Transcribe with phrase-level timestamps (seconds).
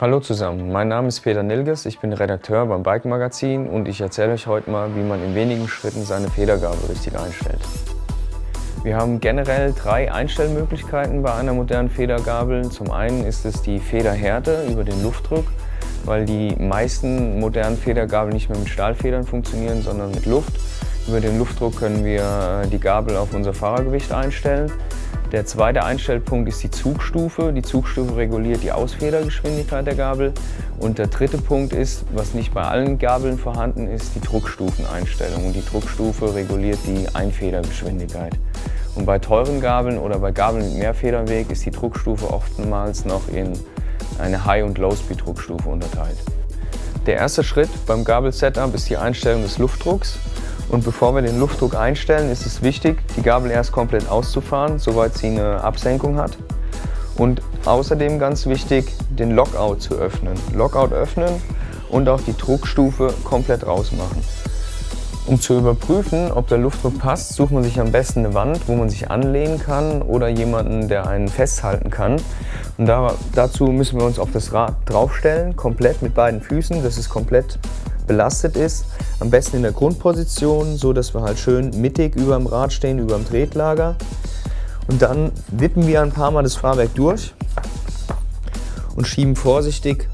[0.00, 4.00] Hallo zusammen, mein Name ist Peter Nilges, ich bin Redakteur beim Bike Magazin und ich
[4.00, 7.58] erzähle euch heute mal, wie man in wenigen Schritten seine Federgabel richtig einstellt.
[8.84, 12.70] Wir haben generell drei Einstellmöglichkeiten bei einer modernen Federgabel.
[12.70, 15.46] Zum einen ist es die Federhärte über den Luftdruck,
[16.04, 20.52] weil die meisten modernen Federgabeln nicht mehr mit Stahlfedern funktionieren, sondern mit Luft.
[21.08, 24.70] Über den Luftdruck können wir die Gabel auf unser Fahrergewicht einstellen.
[25.30, 27.52] Der zweite Einstellpunkt ist die Zugstufe.
[27.52, 30.32] Die Zugstufe reguliert die Ausfedergeschwindigkeit der Gabel.
[30.78, 35.44] Und der dritte Punkt ist, was nicht bei allen Gabeln vorhanden ist, die Druckstufeneinstellung.
[35.44, 38.32] Und die Druckstufe reguliert die Einfedergeschwindigkeit.
[38.94, 43.52] Und bei teuren Gabeln oder bei Gabeln mit Mehrfederweg ist die Druckstufe oftmals noch in
[44.18, 46.16] eine High- und Low-Speed-Druckstufe unterteilt.
[47.04, 50.18] Der erste Schritt beim Gabel-Setup ist die Einstellung des Luftdrucks.
[50.68, 55.14] Und bevor wir den Luftdruck einstellen, ist es wichtig, die Gabel erst komplett auszufahren, soweit
[55.14, 56.36] sie eine Absenkung hat.
[57.16, 60.34] Und außerdem ganz wichtig, den Lockout zu öffnen.
[60.54, 61.42] Lockout öffnen
[61.88, 64.22] und auch die Druckstufe komplett rausmachen.
[65.26, 68.74] Um zu überprüfen, ob der Luftdruck passt, sucht man sich am besten eine Wand, wo
[68.76, 72.16] man sich anlehnen kann oder jemanden, der einen festhalten kann.
[72.78, 76.96] Und da, dazu müssen wir uns auf das Rad draufstellen, komplett mit beiden Füßen, dass
[76.96, 77.58] es komplett
[78.08, 78.86] belastet ist.
[79.20, 82.98] Am besten in der Grundposition, so dass wir halt schön mittig über dem Rad stehen,
[82.98, 83.94] über dem Tretlager.
[84.88, 87.34] Und dann wippen wir ein paar Mal das Fahrwerk durch
[88.96, 90.08] und schieben vorsichtig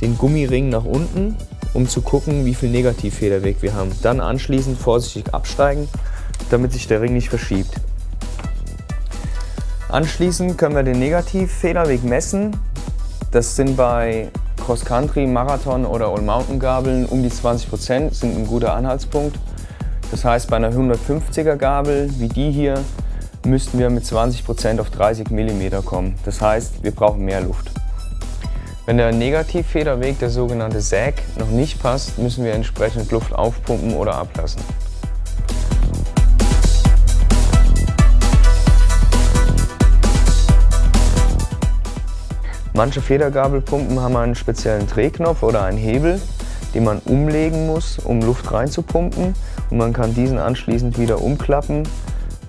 [0.00, 1.36] den Gummiring nach unten,
[1.72, 3.90] um zu gucken, wie viel Negativfederweg wir haben.
[4.02, 5.88] Dann anschließend vorsichtig absteigen,
[6.50, 7.74] damit sich der Ring nicht verschiebt.
[9.88, 12.56] Anschließend können wir den Negativfederweg messen.
[13.30, 14.28] Das sind bei
[14.64, 19.38] Cross-Country, Marathon oder All-Mountain-Gabeln um die 20 Prozent sind ein guter Anhaltspunkt.
[20.10, 22.82] Das heißt, bei einer 150er Gabel wie die hier
[23.44, 26.14] müssten wir mit 20 Prozent auf 30 mm kommen.
[26.24, 27.70] Das heißt, wir brauchen mehr Luft.
[28.86, 34.14] Wenn der Negativfederweg, der sogenannte Sag, noch nicht passt, müssen wir entsprechend Luft aufpumpen oder
[34.14, 34.62] ablassen.
[42.76, 46.20] Manche Federgabelpumpen haben einen speziellen Drehknopf oder einen Hebel,
[46.74, 49.32] den man umlegen muss, um Luft reinzupumpen.
[49.70, 51.84] Und man kann diesen anschließend wieder umklappen.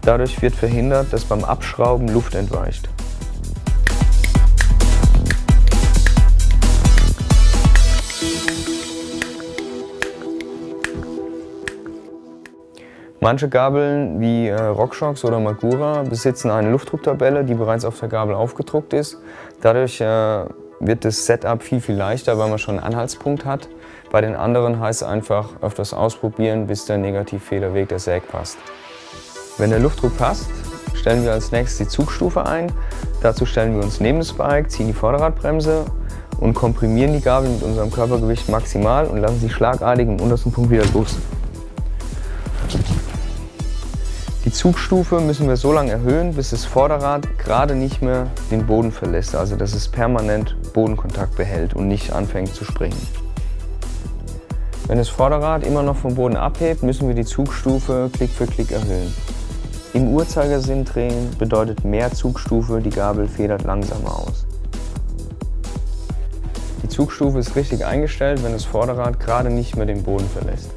[0.00, 2.88] Dadurch wird verhindert, dass beim Abschrauben Luft entweicht.
[13.20, 18.34] Manche Gabeln wie äh, RockShox oder Magura besitzen eine Luftdrucktabelle, die bereits auf der Gabel
[18.34, 19.18] aufgedruckt ist.
[19.62, 20.44] Dadurch äh,
[20.80, 23.68] wird das Setup viel, viel leichter, weil man schon einen Anhaltspunkt hat.
[24.10, 28.58] Bei den anderen heißt es einfach öfters ausprobieren, bis der Negativfederweg der Säg passt.
[29.56, 30.50] Wenn der Luftdruck passt,
[30.94, 32.72] stellen wir als nächstes die Zugstufe ein.
[33.22, 35.84] Dazu stellen wir uns neben das Bike, ziehen die Vorderradbremse
[36.40, 40.70] und komprimieren die Gabel mit unserem Körpergewicht maximal und lassen sie schlagartig im untersten Punkt
[40.70, 41.16] wieder los.
[44.44, 48.92] Die Zugstufe müssen wir so lange erhöhen, bis das Vorderrad gerade nicht mehr den Boden
[48.92, 53.00] verlässt, also dass es permanent Bodenkontakt behält und nicht anfängt zu springen.
[54.86, 58.70] Wenn das Vorderrad immer noch vom Boden abhebt, müssen wir die Zugstufe Klick für Klick
[58.70, 59.14] erhöhen.
[59.94, 64.44] Im Uhrzeigersinn drehen bedeutet mehr Zugstufe, die Gabel federt langsamer aus.
[66.82, 70.68] Die Zugstufe ist richtig eingestellt, wenn das Vorderrad gerade nicht mehr den Boden verlässt.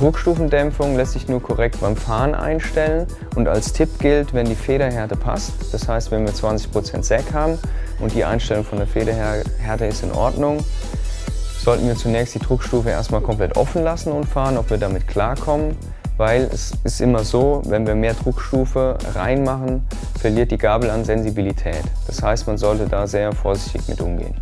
[0.00, 3.06] Druckstufendämpfung lässt sich nur korrekt beim Fahren einstellen
[3.36, 7.58] und als Tipp gilt, wenn die Federhärte passt, das heißt wenn wir 20% Sack haben
[7.98, 10.64] und die Einstellung von der Federhärte ist in Ordnung,
[11.62, 15.76] sollten wir zunächst die Druckstufe erstmal komplett offen lassen und fahren, ob wir damit klarkommen,
[16.16, 19.86] weil es ist immer so, wenn wir mehr Druckstufe reinmachen,
[20.18, 21.82] verliert die Gabel an Sensibilität.
[22.06, 24.34] Das heißt, man sollte da sehr vorsichtig mit umgehen.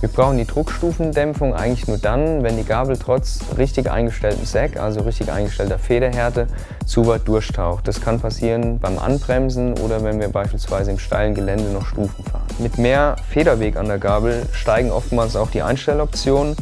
[0.00, 5.00] Wir brauchen die Druckstufendämpfung eigentlich nur dann, wenn die Gabel trotz richtig eingestelltem Sack, also
[5.00, 6.46] richtig eingestellter Federhärte,
[6.86, 7.86] zu weit durchtaucht.
[7.86, 12.46] Das kann passieren beim Anbremsen oder wenn wir beispielsweise im steilen Gelände noch Stufen fahren.
[12.58, 16.56] Mit mehr Federweg an der Gabel steigen oftmals auch die Einstelloptionen.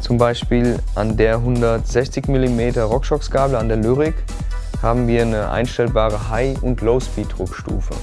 [0.00, 4.14] Zum Beispiel an der 160 mm RockShox-Gabel an der Lyric
[4.80, 7.94] haben wir eine einstellbare High- und Low-Speed-Druckstufe.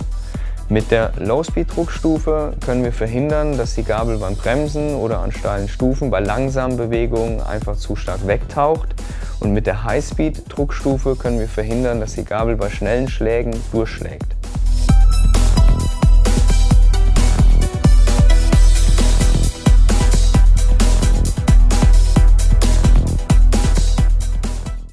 [0.70, 6.12] Mit der Low-Speed-Druckstufe können wir verhindern, dass die Gabel beim Bremsen oder an steilen Stufen
[6.12, 8.90] bei langsamen Bewegungen einfach zu stark wegtaucht.
[9.40, 14.37] Und mit der High-Speed-Druckstufe können wir verhindern, dass die Gabel bei schnellen Schlägen durchschlägt.